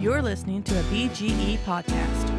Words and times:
You're 0.00 0.22
listening 0.22 0.62
to 0.62 0.80
a 0.80 0.82
BGE 0.84 1.58
podcast. 1.58 2.30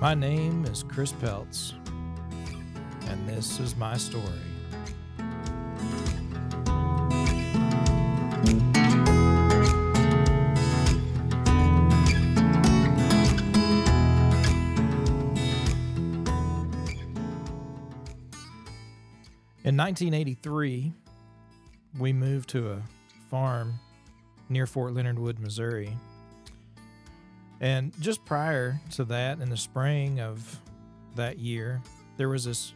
My 0.00 0.14
name 0.14 0.64
is 0.64 0.82
Chris 0.82 1.12
Peltz, 1.12 1.74
this 3.38 3.60
is 3.60 3.76
my 3.76 3.96
story. 3.96 4.24
In 19.62 19.76
1983, 19.76 20.92
we 21.96 22.12
moved 22.12 22.48
to 22.48 22.72
a 22.72 22.82
farm 23.30 23.78
near 24.48 24.66
Fort 24.66 24.94
Leonard 24.94 25.16
Wood, 25.16 25.38
Missouri. 25.38 25.96
And 27.60 27.92
just 28.00 28.24
prior 28.24 28.80
to 28.96 29.04
that, 29.04 29.38
in 29.38 29.48
the 29.48 29.56
spring 29.56 30.18
of 30.20 30.60
that 31.14 31.38
year, 31.38 31.80
there 32.16 32.28
was 32.28 32.44
this 32.44 32.72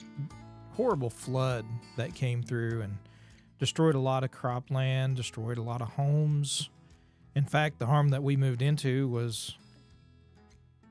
horrible 0.77 1.11
flood 1.11 1.65
that 1.97 2.15
came 2.15 2.43
through 2.43 2.83
and 2.83 2.99
destroyed 3.59 3.95
a 3.95 4.01
lot 4.01 4.25
of 4.25 4.31
cropland, 4.31 5.15
destroyed 5.15 5.59
a 5.59 5.63
lot 5.63 5.83
of 5.83 5.89
homes. 5.91 6.71
In 7.35 7.45
fact, 7.45 7.79
the 7.79 7.87
home 7.87 8.09
that 8.09 8.23
we 8.23 8.37
moved 8.37 8.63
into 8.63 9.09
was 9.09 9.57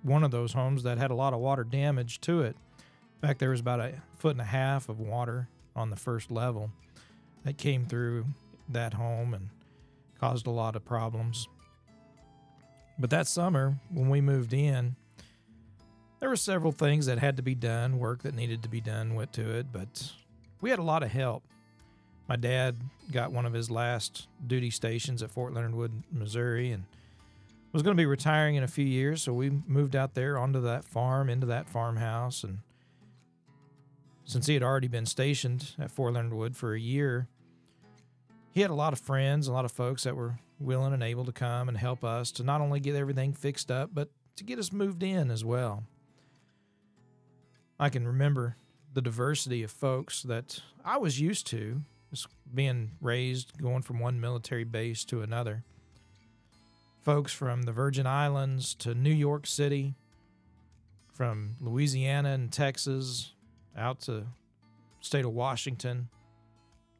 one 0.04 0.24
of 0.24 0.32
those 0.32 0.54
homes 0.54 0.84
that 0.84 0.98
had 0.98 1.12
a 1.12 1.16
lot 1.16 1.34
of 1.34 1.40
water 1.40 1.64
damage 1.64 2.22
to 2.22 2.42
it. 2.42 2.56
In 3.22 3.28
fact, 3.28 3.40
there 3.40 3.50
was 3.50 3.60
about 3.60 3.80
a 3.80 3.94
foot 4.18 4.32
and 4.32 4.42
a 4.42 4.46
half 4.46 4.90
of 4.90 5.00
water 5.00 5.48
on 5.76 5.90
the 5.90 5.96
first 5.96 6.32
level 6.32 6.72
that 7.44 7.58
came 7.58 7.86
through 7.86 8.26
that 8.70 8.94
home 8.94 9.34
and 9.34 9.50
caused 10.20 10.48
a 10.48 10.52
lot 10.52 10.76
of 10.76 10.86
problems. 10.86 11.48
But 12.98 13.10
that 13.10 13.28
summer, 13.28 13.76
when 13.92 14.10
we 14.10 14.22
moved 14.22 14.54
in, 14.54 14.96
there 16.22 16.30
were 16.30 16.36
several 16.38 16.72
things 16.72 17.08
that 17.08 17.18
had 17.18 17.36
to 17.38 17.44
be 17.44 17.56
done, 17.56 17.98
work 18.00 18.22
that 18.22 18.36
needed 18.36 18.64
to 18.64 18.70
be 18.70 18.80
done 18.80 19.16
went 19.16 19.34
to 19.34 19.58
it, 19.58 19.66
but 19.74 20.14
we 20.62 20.70
had 20.70 20.80
a 20.80 20.84
lot 20.84 21.04
of 21.04 21.12
help. 21.12 21.44
My 22.30 22.36
dad 22.36 22.78
got 23.12 23.32
one 23.32 23.48
of 23.48 23.54
his 23.54 23.70
last 23.70 24.28
duty 24.46 24.70
stations 24.70 25.24
at 25.24 25.32
Fort 25.32 25.54
Leonard 25.54 25.74
Wood, 25.74 26.04
Missouri, 26.12 26.72
and 26.72 26.86
was 27.74 27.82
going 27.82 27.98
to 27.98 28.02
be 28.02 28.06
retiring 28.06 28.56
in 28.56 28.64
a 28.64 28.68
few 28.68 28.86
years, 28.86 29.24
so 29.24 29.34
we 29.34 29.50
moved 29.50 29.96
out 29.96 30.14
there 30.14 30.38
onto 30.38 30.62
that 30.62 30.86
farm, 30.86 31.28
into 31.28 31.48
that 31.48 31.68
farmhouse, 31.68 32.44
and 32.44 32.60
since 34.24 34.46
he 34.46 34.54
had 34.54 34.64
already 34.64 34.88
been 34.88 35.08
stationed 35.08 35.74
at 35.80 35.90
Fort 35.90 36.14
Leonard 36.14 36.34
Wood 36.34 36.56
for 36.56 36.76
a 36.76 36.80
year, 36.80 37.28
he 38.52 38.62
had 38.62 38.70
a 38.70 38.76
lot 38.76 38.94
of 38.94 39.00
friends, 39.00 39.48
a 39.48 39.54
lot 39.54 39.66
of 39.66 39.72
folks 39.72 40.04
that 40.04 40.16
were 40.16 40.38
willing 40.60 40.94
and 40.94 41.02
able 41.02 41.26
to 41.26 41.32
come 41.32 41.68
and 41.68 41.78
help 41.78 42.04
us 42.04 42.32
to 42.34 42.44
not 42.44 42.62
only 42.62 42.80
get 42.80 42.96
everything 42.96 43.34
fixed 43.34 43.72
up, 43.72 43.90
but 43.92 44.10
to 44.36 44.44
get 44.44 44.60
us 44.60 44.72
moved 44.72 45.02
in 45.02 45.32
as 45.32 45.44
well. 45.44 45.84
I 47.82 47.90
can 47.90 48.08
remember 48.08 48.58
the 48.94 49.02
diversity 49.02 49.64
of 49.64 49.72
folks 49.72 50.22
that 50.22 50.62
I 50.86 50.98
was 50.98 51.20
used 51.20 51.48
to, 51.48 51.82
just 52.12 52.28
being 52.54 52.92
raised, 53.02 53.60
going 53.60 53.82
from 53.82 54.00
one 54.00 54.22
military 54.22 54.66
base 54.66 55.04
to 55.06 55.24
another. 55.24 55.64
Folks 57.02 57.34
from 57.34 57.64
the 57.64 57.72
Virgin 57.72 58.06
Islands 58.06 58.76
to 58.76 58.94
New 58.94 59.12
York 59.12 59.48
City, 59.48 59.96
from 61.12 61.56
Louisiana 61.60 62.30
and 62.30 62.52
Texas 62.52 63.34
out 63.76 64.02
to 64.02 64.28
state 65.00 65.26
of 65.26 65.34
Washington, 65.34 66.10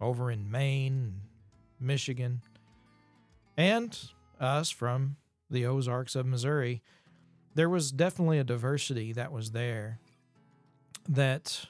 over 0.02 0.32
in 0.32 0.50
Maine, 0.50 1.14
Michigan, 1.80 2.42
and 3.56 4.00
us 4.40 4.72
from 4.72 5.18
the 5.48 5.64
Ozarks 5.64 6.16
of 6.16 6.26
Missouri, 6.26 6.82
there 7.54 7.70
was 7.70 7.92
definitely 7.92 8.40
a 8.40 8.44
diversity 8.44 9.14
that 9.14 9.32
was 9.32 9.52
there 9.52 10.00
that 11.10 11.66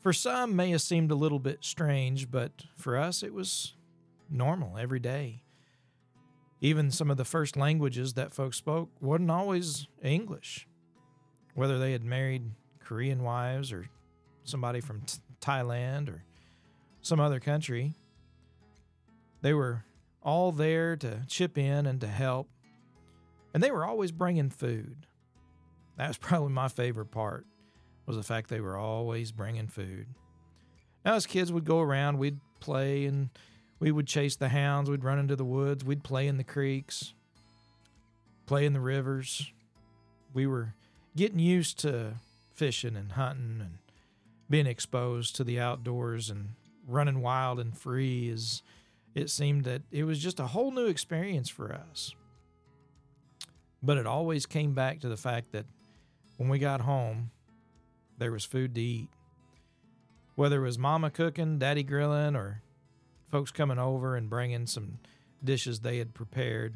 for 0.00 0.12
some 0.12 0.56
may 0.56 0.70
have 0.70 0.80
seemed 0.80 1.10
a 1.10 1.14
little 1.16 1.38
bit 1.38 1.58
strange, 1.60 2.30
but 2.30 2.52
for 2.76 2.96
us 2.96 3.22
it 3.22 3.34
was 3.34 3.74
normal 4.30 4.78
every 4.78 5.00
day. 5.00 5.42
Even 6.60 6.90
some 6.90 7.10
of 7.10 7.16
the 7.16 7.24
first 7.24 7.56
languages 7.56 8.14
that 8.14 8.34
folks 8.34 8.56
spoke 8.56 8.90
wasn't 9.00 9.30
always 9.30 9.88
English. 10.02 10.66
Whether 11.54 11.78
they 11.78 11.92
had 11.92 12.04
married 12.04 12.42
Korean 12.80 13.22
wives 13.22 13.72
or 13.72 13.88
somebody 14.44 14.80
from 14.80 15.02
t- 15.02 15.18
Thailand 15.40 16.08
or 16.08 16.24
some 17.02 17.20
other 17.20 17.40
country, 17.40 17.94
they 19.42 19.54
were 19.54 19.84
all 20.22 20.52
there 20.52 20.96
to 20.96 21.22
chip 21.26 21.56
in 21.56 21.86
and 21.86 22.00
to 22.00 22.06
help. 22.06 22.48
And 23.52 23.62
they 23.62 23.70
were 23.70 23.84
always 23.84 24.12
bringing 24.12 24.50
food. 24.50 25.06
That 25.96 26.08
was 26.08 26.16
probably 26.18 26.52
my 26.52 26.68
favorite 26.68 27.10
part 27.10 27.46
was 28.06 28.16
the 28.16 28.22
fact 28.22 28.48
they 28.48 28.60
were 28.60 28.76
always 28.76 29.32
bringing 29.32 29.68
food. 29.68 30.06
Now 31.04 31.14
as 31.14 31.26
kids 31.26 31.52
we'd 31.52 31.64
go 31.64 31.80
around, 31.80 32.18
we'd 32.18 32.40
play 32.60 33.06
and 33.06 33.30
we 33.78 33.90
would 33.90 34.06
chase 34.06 34.36
the 34.36 34.48
hounds, 34.48 34.90
we'd 34.90 35.04
run 35.04 35.18
into 35.18 35.36
the 35.36 35.44
woods, 35.44 35.84
we'd 35.84 36.04
play 36.04 36.26
in 36.26 36.36
the 36.36 36.44
creeks, 36.44 37.14
play 38.46 38.66
in 38.66 38.72
the 38.72 38.80
rivers. 38.80 39.50
We 40.34 40.46
were 40.46 40.74
getting 41.16 41.38
used 41.38 41.78
to 41.80 42.14
fishing 42.54 42.96
and 42.96 43.12
hunting 43.12 43.58
and 43.60 43.78
being 44.50 44.66
exposed 44.66 45.36
to 45.36 45.44
the 45.44 45.58
outdoors 45.58 46.28
and 46.28 46.50
running 46.86 47.22
wild 47.22 47.58
and 47.58 47.76
free 47.76 48.28
as 48.30 48.62
it 49.14 49.30
seemed 49.30 49.64
that 49.64 49.82
it 49.90 50.04
was 50.04 50.18
just 50.18 50.40
a 50.40 50.48
whole 50.48 50.70
new 50.70 50.86
experience 50.86 51.48
for 51.48 51.72
us. 51.72 52.14
But 53.82 53.96
it 53.96 54.06
always 54.06 54.44
came 54.46 54.74
back 54.74 55.00
to 55.00 55.08
the 55.08 55.16
fact 55.16 55.52
that 55.52 55.64
when 56.36 56.48
we 56.48 56.58
got 56.58 56.82
home, 56.82 57.30
there 58.20 58.30
was 58.30 58.44
food 58.44 58.74
to 58.76 58.80
eat. 58.80 59.08
Whether 60.36 60.60
it 60.60 60.66
was 60.66 60.78
mama 60.78 61.10
cooking, 61.10 61.58
daddy 61.58 61.82
grilling, 61.82 62.36
or 62.36 62.62
folks 63.30 63.50
coming 63.50 63.78
over 63.78 64.14
and 64.14 64.30
bringing 64.30 64.66
some 64.66 64.98
dishes 65.42 65.80
they 65.80 65.98
had 65.98 66.14
prepared 66.14 66.74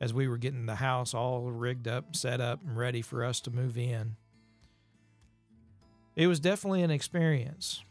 as 0.00 0.12
we 0.12 0.28
were 0.28 0.36
getting 0.36 0.66
the 0.66 0.74
house 0.74 1.14
all 1.14 1.50
rigged 1.50 1.88
up, 1.88 2.14
set 2.14 2.40
up, 2.40 2.60
and 2.66 2.76
ready 2.76 3.00
for 3.00 3.24
us 3.24 3.40
to 3.40 3.50
move 3.50 3.78
in. 3.78 4.16
It 6.16 6.26
was 6.26 6.40
definitely 6.40 6.82
an 6.82 6.90
experience. 6.90 7.82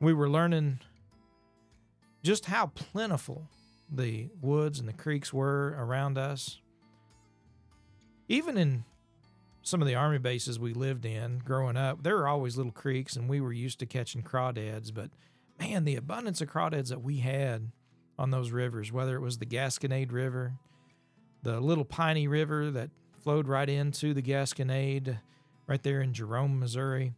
We 0.00 0.12
were 0.12 0.28
learning 0.28 0.80
just 2.22 2.44
how 2.46 2.66
plentiful 2.74 3.48
the 3.90 4.28
woods 4.42 4.78
and 4.78 4.88
the 4.88 4.92
creeks 4.92 5.32
were 5.32 5.74
around 5.78 6.18
us. 6.18 6.60
Even 8.28 8.58
in 8.58 8.84
some 9.66 9.82
of 9.82 9.88
the 9.88 9.96
army 9.96 10.18
bases 10.18 10.60
we 10.60 10.72
lived 10.72 11.04
in 11.04 11.40
growing 11.40 11.76
up, 11.76 12.04
there 12.04 12.14
were 12.14 12.28
always 12.28 12.56
little 12.56 12.70
creeks, 12.70 13.16
and 13.16 13.28
we 13.28 13.40
were 13.40 13.52
used 13.52 13.80
to 13.80 13.84
catching 13.84 14.22
crawdads. 14.22 14.94
But 14.94 15.10
man, 15.58 15.84
the 15.84 15.96
abundance 15.96 16.40
of 16.40 16.48
crawdads 16.48 16.88
that 16.90 17.02
we 17.02 17.16
had 17.16 17.72
on 18.16 18.30
those 18.30 18.52
rivers, 18.52 18.92
whether 18.92 19.16
it 19.16 19.20
was 19.20 19.38
the 19.38 19.44
Gasconade 19.44 20.12
River, 20.12 20.52
the 21.42 21.58
Little 21.58 21.84
Piney 21.84 22.28
River 22.28 22.70
that 22.70 22.90
flowed 23.24 23.48
right 23.48 23.68
into 23.68 24.14
the 24.14 24.22
Gasconade, 24.22 25.18
right 25.66 25.82
there 25.82 26.00
in 26.00 26.12
Jerome, 26.14 26.60
Missouri, 26.60 27.14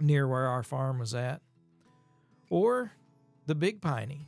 near 0.00 0.26
where 0.26 0.48
our 0.48 0.64
farm 0.64 0.98
was 0.98 1.14
at, 1.14 1.42
or 2.50 2.90
the 3.46 3.54
Big 3.54 3.80
Piney 3.80 4.26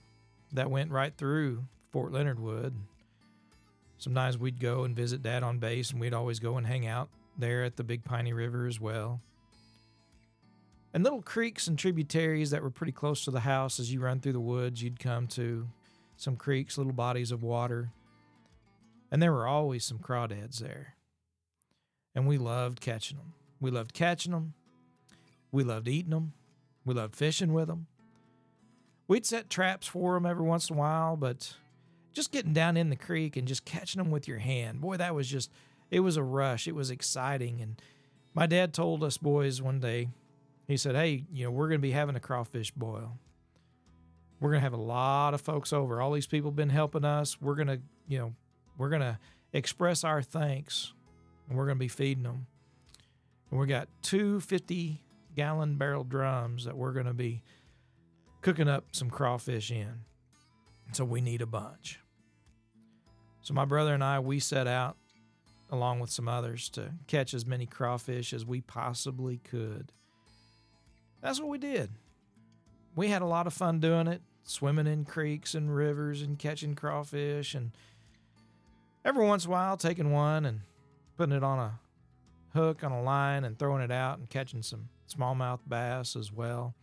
that 0.53 0.71
went 0.71 0.93
right 0.93 1.17
through 1.17 1.65
Fort 1.91 2.13
Leonard 2.13 2.39
Wood. 2.39 2.77
Sometimes 3.99 4.39
we'd 4.39 4.61
go 4.61 4.85
and 4.85 4.95
visit 4.95 5.21
Dad 5.21 5.43
on 5.43 5.59
base, 5.59 5.91
and 5.91 6.01
we'd 6.01 6.15
always 6.15 6.39
go 6.39 6.57
and 6.57 6.69
hang 6.69 6.87
out 6.87 7.09
there 7.39 7.65
at 7.65 7.77
the 7.77 7.85
Big 7.85 8.05
Piney 8.05 8.33
River 8.33 8.67
as 8.67 8.81
well. 8.81 9.21
And 10.93 11.03
little 11.03 11.23
creeks 11.23 11.67
and 11.67 11.79
tributaries 11.79 12.51
that 12.51 12.63
were 12.63 12.71
pretty 12.71 12.93
close 12.93 13.25
to 13.25 13.31
the 13.31 13.41
house 13.41 13.81
as 13.81 13.93
you 13.93 14.01
run 14.01 14.21
through 14.21 14.35
the 14.35 14.41
woods, 14.41 14.83
you'd 14.83 15.01
come 15.01 15.27
to 15.29 15.67
some 16.17 16.37
creeks, 16.37 16.79
little 16.79 16.93
bodies 16.93 17.33
of 17.33 17.43
water. 17.43 17.91
And 19.11 19.21
there 19.21 19.33
were 19.33 19.47
always 19.47 19.85
some 19.85 19.99
crawdads 19.99 20.59
there. 20.59 20.95
And 22.15 22.29
we 22.29 22.39
loved 22.39 22.81
catching 22.81 23.17
them. 23.17 23.33
We 23.61 23.73
loved 23.73 23.93
catching 23.93 24.33
them. 24.33 24.55
We 25.51 25.65
loved 25.65 25.89
eating 25.89 26.11
them. 26.11 26.33
We 26.85 26.95
loved 26.95 27.17
fishing 27.17 27.53
with 27.53 27.67
them. 27.67 27.87
We'd 29.09 29.27
set 29.27 29.51
traps 29.51 29.87
for 29.87 30.15
them 30.15 30.27
every 30.27 30.45
once 30.45 30.71
in 30.71 30.77
a 30.77 30.79
while, 30.79 31.17
but 31.17 31.55
just 32.13 32.31
getting 32.31 32.53
down 32.53 32.77
in 32.77 32.91
the 32.91 32.97
creek 32.97 33.37
and 33.37 33.49
just 33.49 33.65
catching 33.65 34.03
them 34.03 34.11
with 34.13 34.29
your 34.29 34.39
hand, 34.39 34.81
boy, 34.81 34.97
that 34.97 35.15
was 35.15 35.29
just, 35.29 35.51
it 35.91 36.01
was 36.01 36.17
a 36.17 36.23
rush. 36.23 36.67
It 36.67 36.75
was 36.75 36.91
exciting. 36.91 37.61
And 37.61 37.81
my 38.35 38.47
dad 38.47 38.73
told 38.73 39.05
us 39.05 39.17
boys 39.17 39.63
one 39.63 39.81
day 39.81 40.09
he 40.67 40.77
said, 40.77 40.95
Hey, 40.95 41.25
you 41.33 41.45
know, 41.45 41.51
we're 41.51 41.69
going 41.69 41.81
to 41.81 41.87
be 41.87 41.93
having 41.93 42.17
a 42.17 42.21
crawfish 42.21 42.71
boil. 42.73 43.19
We're 44.41 44.51
going 44.51 44.61
to 44.61 44.65
have 44.65 44.73
a 44.73 44.77
lot 44.77 45.35
of 45.35 45.41
folks 45.41 45.73
over. 45.73 46.01
All 46.01 46.13
these 46.13 46.27
people 46.27 46.51
have 46.51 46.57
been 46.57 46.71
helping 46.71 47.05
us. 47.05 47.41
We're 47.41 47.55
going 47.55 47.69
to, 47.69 47.81
you 48.09 48.19
know, 48.19 48.35
we're 48.77 48.91
going 48.91 49.03
to 49.03 49.19
express 49.53 50.05
our 50.05 50.21
thanks 50.23 50.93
and 51.49 51.57
we're 51.57 51.67
going 51.67 51.77
to 51.77 51.81
be 51.81 51.89
feeding 51.89 52.25
them. 52.25 52.47
And 53.51 53.61
we 53.61 53.67
got 53.67 53.89
two 54.03 54.41
50 54.41 55.03
gallon 55.35 55.77
barrel 55.77 56.05
drums 56.05 56.65
that 56.65 56.77
we're 56.77 56.93
going 56.93 57.07
to 57.07 57.15
be 57.15 57.43
cooking 58.43 58.69
up 58.69 58.85
some 58.93 59.11
crawfish 59.11 59.71
in. 59.71 60.01
So 60.93 61.05
we 61.05 61.21
need 61.21 61.41
a 61.41 61.47
bunch. 61.47 61.99
So 63.43 63.55
my 63.55 63.65
brother 63.65 63.95
and 63.95 64.03
I, 64.03 64.21
we 64.21 64.41
set 64.41 64.67
out 64.67 64.97
along 65.75 66.01
with 66.01 66.11
some 66.11 66.29
others 66.29 66.69
to 66.71 66.93
catch 67.07 67.35
as 67.35 67.45
many 67.45 67.67
crawfish 67.67 68.33
as 68.33 68.47
we 68.47 68.61
possibly 68.61 69.39
could. 69.39 69.93
That's 71.21 71.41
what 71.41 71.49
we 71.49 71.59
did. 71.59 71.91
We 72.97 73.09
had 73.09 73.23
a 73.23 73.27
lot 73.27 73.47
of 73.47 73.53
fun 73.53 73.81
doing 73.81 74.07
it, 74.07 74.23
swimming 74.45 74.87
in 74.87 75.05
creeks 75.05 75.55
and 75.55 75.75
rivers 75.75 76.23
and 76.23 76.39
catching 76.39 76.75
crawfish 76.75 77.55
and 77.55 77.73
every 79.05 79.27
once 79.27 79.45
in 79.45 79.51
a 79.51 79.53
while 79.53 79.77
taking 79.77 80.13
one 80.13 80.45
and 80.45 80.61
putting 81.17 81.35
it 81.35 81.43
on 81.43 81.59
a 81.59 81.81
hook 82.53 82.85
on 82.85 82.93
a 82.93 83.03
line 83.03 83.45
and 83.45 83.59
throwing 83.59 83.83
it 83.83 83.91
out 83.91 84.19
and 84.19 84.31
catching 84.31 84.63
some 84.63 84.89
smallmouth 85.09 85.61
bass 85.67 86.17
as 86.17 86.33
well. 86.33 86.75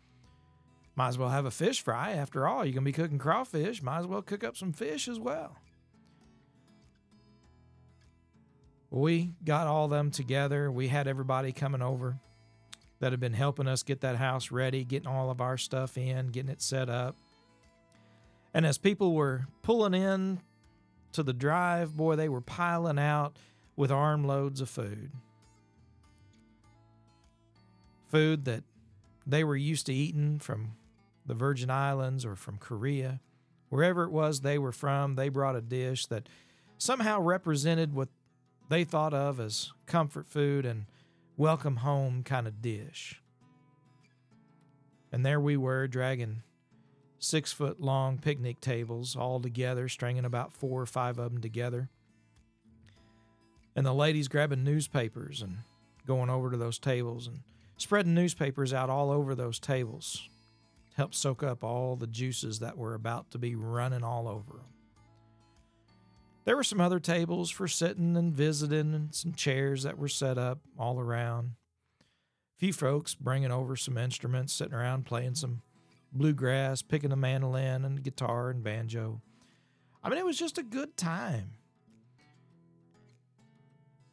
Might 0.96 1.10
as 1.10 1.18
well 1.18 1.30
have 1.30 1.46
a 1.46 1.52
fish 1.52 1.82
fry. 1.82 2.12
After 2.12 2.48
all, 2.48 2.66
you're 2.66 2.74
going 2.74 2.84
to 2.84 2.92
be 2.92 2.92
cooking 2.92 3.18
crawfish. 3.18 3.82
Might 3.82 4.00
as 4.00 4.08
well 4.08 4.22
cook 4.22 4.44
up 4.44 4.58
some 4.58 4.74
fish 4.74 5.08
as 5.08 5.20
well. 5.20 5.58
We 8.92 9.32
got 9.46 9.68
all 9.68 9.88
them 9.88 10.12
together. 10.12 10.70
We 10.70 10.90
had 10.90 11.08
everybody 11.08 11.54
coming 11.54 11.82
over 11.82 12.20
that 13.00 13.12
had 13.12 13.22
been 13.22 13.34
helping 13.34 13.68
us 13.68 13.84
get 13.84 14.02
that 14.02 14.18
house 14.18 14.52
ready, 14.52 14.84
getting 14.84 15.08
all 15.08 15.32
of 15.32 15.40
our 15.40 15.58
stuff 15.58 15.98
in, 15.98 16.28
getting 16.28 16.52
it 16.52 16.62
set 16.62 16.90
up. 16.90 17.16
And 18.54 18.66
as 18.66 18.78
people 18.78 19.14
were 19.14 19.48
pulling 19.64 19.94
in 19.94 20.42
to 21.14 21.24
the 21.24 21.34
drive, 21.34 21.96
boy, 21.96 22.18
they 22.18 22.28
were 22.28 22.42
piling 22.42 23.00
out 23.00 23.38
with 23.78 23.92
armloads 23.92 24.60
of 24.60 24.70
food. 24.70 25.12
Food 28.10 28.44
that 28.44 28.64
they 29.26 29.46
were 29.46 29.56
used 29.56 29.86
to 29.86 29.94
eating 29.94 30.38
from 30.40 30.74
the 31.26 31.34
Virgin 31.34 31.70
Islands 31.70 32.26
or 32.26 32.36
from 32.36 32.58
Korea. 32.58 33.22
Wherever 33.70 34.04
it 34.04 34.12
was 34.12 34.42
they 34.42 34.58
were 34.58 34.74
from, 34.74 35.16
they 35.16 35.30
brought 35.30 35.56
a 35.56 35.62
dish 35.62 36.08
that 36.08 36.28
somehow 36.78 37.22
represented 37.22 37.94
what 37.94 38.10
they 38.72 38.86
thought 38.86 39.14
of 39.14 39.38
as 39.38 39.74
comfort 39.86 40.30
food 40.30 40.66
and 40.66 40.86
welcome 41.36 41.76
home 41.78 42.24
kind 42.24 42.48
of 42.48 42.62
dish. 42.62 43.22
And 45.12 45.26
there 45.26 45.42
we 45.42 45.58
were 45.58 45.90
dragging 45.90 46.44
six 47.20 47.52
foot 47.52 47.82
long 47.82 48.18
picnic 48.18 48.62
tables 48.62 49.14
all 49.14 49.42
together, 49.42 49.90
stringing 49.90 50.24
about 50.24 50.54
four 50.54 50.82
or 50.82 50.86
five 50.86 51.20
of 51.20 51.34
them 51.34 51.42
together. 51.42 51.90
And 53.76 53.86
the 53.86 53.94
ladies 53.94 54.30
grabbing 54.30 54.64
newspapers 54.64 55.42
and 55.42 55.58
going 56.08 56.30
over 56.30 56.50
to 56.50 56.58
those 56.58 56.80
tables 56.80 57.28
and 57.28 57.42
spreading 57.76 58.14
newspapers 58.14 58.74
out 58.74 58.90
all 58.90 59.12
over 59.12 59.36
those 59.36 59.60
tables 59.60 60.30
help 60.96 61.14
soak 61.14 61.44
up 61.44 61.62
all 61.62 61.98
the 61.98 62.08
juices 62.08 62.60
that 62.60 62.78
were 62.78 62.94
about 62.94 63.32
to 63.32 63.38
be 63.38 63.54
running 63.54 64.04
all 64.04 64.30
over 64.30 64.54
them. 64.54 64.71
There 66.44 66.56
were 66.56 66.64
some 66.64 66.82
other 66.82 67.00
tables 67.00 67.52
for 67.52 67.68
sitting 67.68 68.18
and 68.18 68.34
visiting, 68.34 68.94
and 68.94 69.14
some 69.14 69.34
chairs 69.34 69.84
that 69.84 69.98
were 69.98 70.08
set 70.08 70.38
up 70.38 70.60
all 70.78 71.00
around. 71.00 71.52
A 72.02 72.60
few 72.60 72.74
folks 72.74 73.14
bringing 73.14 73.52
over 73.52 73.76
some 73.76 73.98
instruments, 73.98 74.54
sitting 74.54 74.74
around 74.74 75.06
playing 75.06 75.36
some 75.36 75.62
bluegrass, 76.12 76.82
picking 76.82 77.12
a 77.12 77.16
mandolin 77.16 77.86
and 77.86 78.04
guitar 78.04 78.50
and 78.50 78.64
banjo. 78.64 79.22
I 80.04 80.10
mean, 80.10 80.18
it 80.18 80.26
was 80.26 80.38
just 80.38 80.58
a 80.58 80.64
good 80.64 80.98
time. 80.98 81.52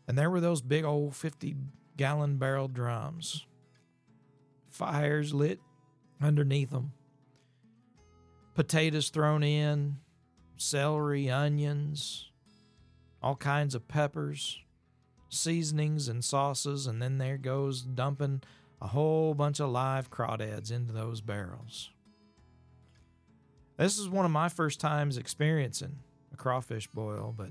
And 0.07 0.17
there 0.17 0.31
were 0.31 0.41
those 0.41 0.63
big 0.63 0.85
old 0.85 1.17
50 1.17 1.57
gallon 1.97 2.37
barrel 2.37 2.69
drums, 2.69 3.47
fires 4.71 5.35
lit 5.35 5.61
underneath 6.21 6.71
them, 6.71 6.93
potatoes 8.55 9.11
thrown 9.11 9.43
in, 9.43 9.99
celery, 10.59 11.31
onions, 11.31 12.31
all 13.23 13.37
kinds 13.37 13.75
of 13.75 13.89
peppers, 13.89 14.61
seasonings 15.31 16.09
and 16.09 16.25
sauces, 16.25 16.87
and 16.87 17.01
then 17.01 17.19
there 17.19 17.39
goes 17.39 17.83
dumping 17.83 18.43
a 18.81 18.89
whole 18.89 19.35
bunch 19.35 19.61
of 19.61 19.71
live 19.71 20.11
crawdads 20.11 20.71
into 20.71 20.93
those 20.93 21.21
barrels. 21.21 21.91
This 23.77 23.99
is 23.99 24.09
one 24.09 24.25
of 24.25 24.31
my 24.31 24.49
first 24.49 24.81
times 24.81 25.17
experiencing 25.17 26.01
a 26.33 26.37
crawfish 26.37 26.89
boil, 26.89 27.33
but 27.37 27.51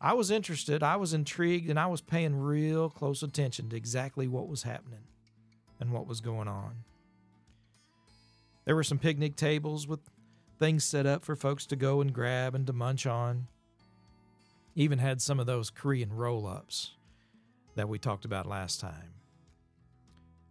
I 0.00 0.12
was 0.12 0.30
interested, 0.30 0.82
I 0.82 0.96
was 0.96 1.12
intrigued, 1.12 1.70
and 1.70 1.78
I 1.78 1.86
was 1.86 2.00
paying 2.00 2.36
real 2.36 2.88
close 2.88 3.22
attention 3.22 3.68
to 3.70 3.76
exactly 3.76 4.28
what 4.28 4.48
was 4.48 4.62
happening 4.62 5.04
and 5.80 5.90
what 5.90 6.06
was 6.06 6.20
going 6.20 6.48
on. 6.48 6.84
There 8.64 8.76
were 8.76 8.84
some 8.84 8.98
picnic 8.98 9.34
tables 9.34 9.88
with 9.88 10.00
things 10.58 10.84
set 10.84 11.06
up 11.06 11.24
for 11.24 11.36
folks 11.36 11.66
to 11.66 11.76
go 11.76 12.00
and 12.00 12.12
grab 12.12 12.54
and 12.54 12.66
to 12.66 12.72
munch 12.72 13.06
on. 13.06 13.46
Even 14.74 14.98
had 14.98 15.20
some 15.20 15.40
of 15.40 15.46
those 15.46 15.70
Korean 15.70 16.12
roll 16.12 16.46
ups 16.46 16.92
that 17.74 17.88
we 17.88 17.98
talked 17.98 18.24
about 18.24 18.46
last 18.46 18.80
time. 18.80 19.14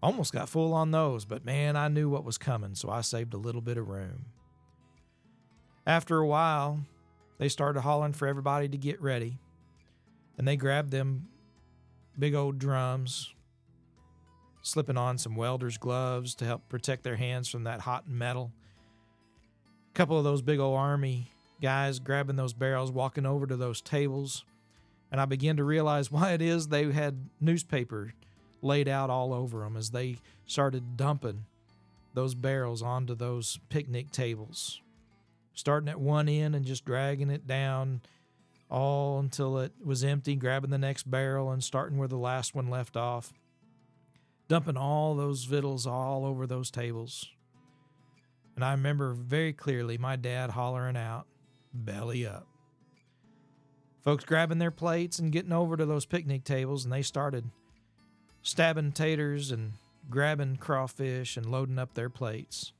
Almost 0.02 0.34
got 0.34 0.50
full 0.50 0.74
on 0.74 0.92
those, 0.92 1.26
but 1.26 1.46
man, 1.46 1.76
I 1.76 1.88
knew 1.88 2.10
what 2.10 2.24
was 2.24 2.38
coming, 2.38 2.76
so 2.76 2.90
I 2.90 3.02
saved 3.02 3.34
a 3.34 3.38
little 3.38 3.62
bit 3.62 3.78
of 3.78 3.88
room. 3.88 4.26
After 5.86 6.18
a 6.20 6.28
while, 6.28 6.82
they 7.38 7.50
started 7.50 7.82
hollering 7.82 8.14
for 8.14 8.28
everybody 8.28 8.68
to 8.70 8.78
get 8.78 9.02
ready, 9.02 9.40
and 10.38 10.48
they 10.48 10.56
grabbed 10.56 10.92
them 10.92 11.28
big 12.18 12.36
old 12.36 12.60
drums, 12.60 13.34
slipping 14.62 14.98
on 14.98 15.18
some 15.18 15.36
welder's 15.36 15.78
gloves 15.78 16.36
to 16.36 16.46
help 16.46 16.68
protect 16.70 17.04
their 17.04 17.16
hands 17.16 17.48
from 17.48 17.64
that 17.64 17.82
hot 17.82 18.08
metal 18.08 18.52
couple 19.98 20.16
of 20.16 20.24
those 20.24 20.44
big 20.44 20.60
old 20.60 20.78
army 20.78 21.32
guys 21.60 21.98
grabbing 21.98 22.36
those 22.36 22.54
barrels, 22.54 22.92
walking 22.92 23.26
over 23.26 23.48
to 23.48 23.58
those 23.58 23.82
tables, 23.82 24.46
and 25.12 25.20
I 25.20 25.26
began 25.26 25.58
to 25.58 25.64
realize 25.64 26.12
why 26.12 26.34
it 26.34 26.42
is 26.42 26.68
they 26.68 26.92
had 26.92 27.30
newspaper 27.42 28.14
laid 28.62 28.88
out 28.88 29.10
all 29.10 29.34
over 29.34 29.62
them 29.62 29.76
as 29.76 29.90
they 29.90 30.18
started 30.46 30.98
dumping 30.98 31.46
those 32.14 32.36
barrels 32.36 32.84
onto 32.84 33.16
those 33.16 33.60
picnic 33.70 34.12
tables, 34.12 34.82
starting 35.56 35.90
at 35.90 36.00
one 36.00 36.30
end 36.30 36.56
and 36.56 36.64
just 36.64 36.86
dragging 36.86 37.32
it 37.32 37.48
down 37.48 38.02
all 38.70 39.18
until 39.18 39.58
it 39.58 39.72
was 39.84 40.04
empty, 40.04 40.36
grabbing 40.36 40.70
the 40.70 40.78
next 40.78 41.10
barrel 41.10 41.50
and 41.50 41.64
starting 41.64 41.98
where 41.98 42.08
the 42.08 42.18
last 42.18 42.54
one 42.54 42.70
left 42.70 42.96
off, 42.96 43.34
dumping 44.48 44.78
all 44.78 45.16
those 45.16 45.46
victuals 45.46 45.88
all 45.88 46.24
over 46.24 46.46
those 46.46 46.70
tables. 46.70 47.30
And 48.58 48.66
I 48.66 48.72
remember 48.72 49.14
very 49.14 49.54
clearly 49.54 50.00
my 50.00 50.16
dad 50.16 50.50
hollering 50.50 50.98
out, 50.98 51.28
belly 51.76 52.26
up. 52.26 52.48
Folks 54.04 54.26
grabbing 54.26 54.58
their 54.58 54.72
plates 54.72 55.20
and 55.20 55.32
getting 55.32 55.54
over 55.54 55.78
to 55.78 55.86
those 55.86 56.08
picnic 56.08 56.44
tables, 56.44 56.84
and 56.84 56.92
they 56.92 57.04
started 57.04 57.52
stabbing 58.42 58.94
taters 58.94 59.52
and 59.52 59.74
grabbing 60.10 60.56
crawfish 60.56 61.38
and 61.38 61.46
loading 61.46 61.78
up 61.78 61.94
their 61.94 62.10
plates. 62.10 62.74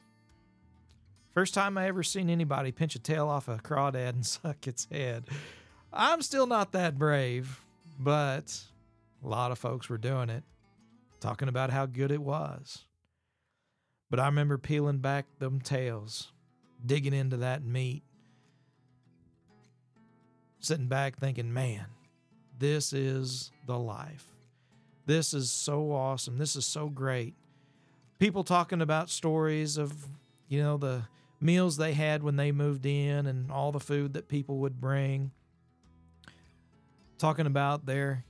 First 1.36 1.54
time 1.54 1.78
I 1.78 1.86
ever 1.86 2.02
seen 2.02 2.32
anybody 2.32 2.72
pinch 2.72 2.96
a 2.96 3.00
tail 3.00 3.28
off 3.28 3.48
a 3.48 3.58
crawdad 3.58 4.10
and 4.10 4.26
suck 4.26 4.66
its 4.68 4.88
head. 4.92 5.26
I'm 5.94 6.24
still 6.24 6.48
not 6.48 6.72
that 6.72 6.98
brave, 6.98 7.62
but 8.00 8.64
a 9.24 9.28
lot 9.28 9.52
of 9.52 9.60
folks 9.60 9.90
were 9.90 10.00
doing 10.00 10.32
it, 10.32 10.44
talking 11.20 11.50
about 11.50 11.70
how 11.70 11.86
good 11.86 12.10
it 12.12 12.24
was. 12.24 12.88
But 14.10 14.20
I 14.20 14.26
remember 14.26 14.58
peeling 14.58 15.00
back 15.00 15.26
them 15.40 15.60
tails, 15.60 16.32
digging 16.86 17.14
into 17.14 17.38
that 17.38 17.64
meat, 17.64 18.04
sitting 20.60 20.88
back 20.88 21.20
thinking, 21.20 21.54
man, 21.54 21.86
this 22.58 22.94
is 22.94 23.52
the 23.66 23.78
life. 23.78 24.26
This 25.06 25.34
is 25.34 25.52
so 25.52 25.92
awesome. 25.92 26.38
This 26.38 26.56
is 26.56 26.66
so 26.66 26.88
great. 26.90 27.36
People 28.20 28.44
talking 28.44 28.82
about 28.82 29.10
stories 29.10 29.78
of, 29.78 29.94
you 30.48 30.62
know, 30.62 30.78
the 30.78 31.04
meals 31.40 31.78
they 31.78 31.94
had 31.94 32.24
when 32.24 32.36
they 32.36 32.52
moved 32.52 32.86
in 32.86 33.26
and 33.26 33.52
all 33.52 33.72
the 33.72 33.80
food 33.80 34.14
that 34.14 34.28
people 34.28 34.58
would 34.60 34.82
bring. 34.82 35.32
Talking 37.18 37.46
about 37.46 37.86
their 37.86 38.26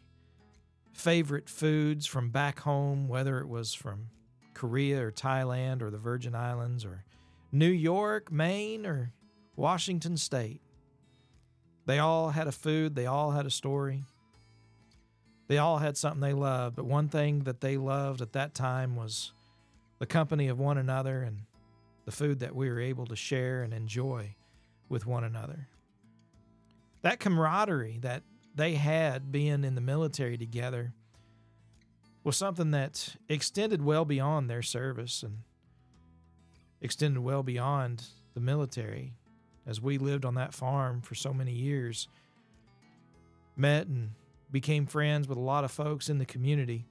favorite 0.91 1.49
foods 1.49 2.05
from 2.05 2.29
back 2.29 2.59
home, 2.61 3.07
whether 3.07 3.39
it 3.39 3.47
was 3.47 3.73
from 3.73 4.09
Korea 4.57 5.05
or 5.05 5.11
Thailand 5.11 5.83
or 5.83 5.91
the 5.91 5.99
Virgin 5.99 6.33
Islands 6.33 6.83
or 6.83 7.03
New 7.51 7.69
York, 7.69 8.31
Maine, 8.31 8.87
or 8.87 9.13
Washington 9.55 10.17
State. 10.17 10.61
They 11.85 11.99
all 11.99 12.31
had 12.31 12.47
a 12.47 12.51
food, 12.51 12.95
they 12.95 13.05
all 13.05 13.31
had 13.31 13.45
a 13.45 13.51
story. 13.51 14.03
They 15.47 15.59
all 15.59 15.77
had 15.77 15.95
something 15.95 16.19
they 16.19 16.33
loved, 16.33 16.75
but 16.75 16.85
one 16.85 17.07
thing 17.07 17.43
that 17.43 17.61
they 17.61 17.77
loved 17.77 18.21
at 18.21 18.33
that 18.33 18.53
time 18.53 18.97
was 18.97 19.31
the 19.99 20.05
company 20.05 20.47
of 20.49 20.59
one 20.59 20.77
another 20.77 21.21
and 21.21 21.43
the 22.05 22.11
food 22.11 22.39
that 22.39 22.55
we 22.55 22.69
were 22.69 22.81
able 22.81 23.05
to 23.05 23.15
share 23.15 23.61
and 23.61 23.73
enjoy 23.73 24.35
with 24.89 25.05
one 25.05 25.23
another. 25.23 25.67
That 27.03 27.19
camaraderie 27.19 27.99
that 28.01 28.23
they 28.55 28.73
had 28.73 29.31
being 29.31 29.63
in 29.63 29.75
the 29.75 29.81
military 29.81 30.37
together 30.37 30.93
was 32.27 32.35
something 32.35 32.71
that 32.71 33.15
extended 33.29 33.81
well 33.81 34.03
beyond 34.03 34.49
their 34.49 34.61
service 34.61 35.23
and 35.23 35.37
extended 36.81 37.21
well 37.21 37.41
beyond 37.41 38.03
the 38.33 38.41
military. 38.41 39.13
As 39.65 39.79
we 39.79 39.97
lived 39.97 40.25
on 40.25 40.35
that 40.35 40.53
farm 40.53 40.99
for 40.99 41.15
so 41.15 41.33
many 41.33 41.53
years 41.53 42.09
met 43.55 43.87
and 43.87 44.09
became 44.51 44.85
friends 44.85 45.25
with 45.25 45.37
a 45.37 45.41
lot 45.41 45.63
of 45.63 45.71
folks 45.71 46.09
in 46.09 46.17
the 46.17 46.25
community. 46.25 46.85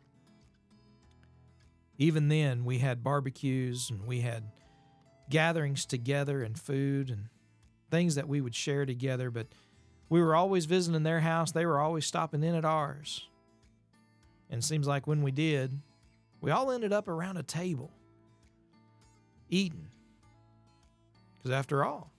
Even 1.98 2.28
then 2.28 2.64
we 2.64 2.78
had 2.78 3.04
barbecues 3.04 3.90
and 3.90 4.06
we 4.06 4.22
had 4.22 4.42
gatherings 5.28 5.84
together 5.84 6.42
and 6.42 6.58
food 6.58 7.10
and 7.10 7.28
things 7.90 8.14
that 8.14 8.26
we 8.26 8.40
would 8.40 8.54
share 8.54 8.86
together 8.86 9.30
but 9.30 9.48
we 10.08 10.22
were 10.22 10.34
always 10.34 10.64
visiting 10.64 11.02
their 11.02 11.20
house. 11.20 11.52
They 11.52 11.66
were 11.66 11.78
always 11.78 12.06
stopping 12.06 12.42
in 12.42 12.54
at 12.54 12.64
ours 12.64 13.28
and 14.50 14.58
it 14.58 14.64
seems 14.64 14.86
like 14.86 15.06
when 15.06 15.22
we 15.22 15.30
did, 15.30 15.80
we 16.40 16.50
all 16.50 16.70
ended 16.70 16.92
up 16.92 17.08
around 17.08 17.36
a 17.36 17.42
table 17.42 17.90
eating. 19.48 19.88
Because 21.36 21.50
after 21.50 21.84
all, 21.84 22.10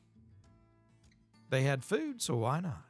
they 1.50 1.63
had 1.63 1.84
food, 1.84 2.22
so 2.22 2.36
why 2.36 2.60
not? 2.60 2.87